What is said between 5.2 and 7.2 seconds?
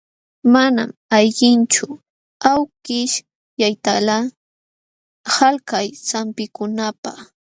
qalkay sampikunapaq.